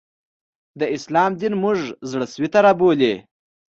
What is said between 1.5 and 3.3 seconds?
موږ زړه سوي ته رابولي